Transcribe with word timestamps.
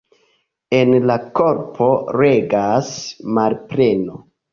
En 0.77 0.93
la 1.09 1.17
korpo 1.39 1.89
regas 2.21 2.89
malpleno. 3.39 4.19